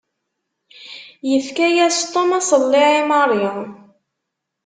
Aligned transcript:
Yefka-yas 1.29 1.97
Tom 2.13 2.29
aṣelliɛ 2.39 2.87
i 2.99 3.01
Mary. 3.09 3.43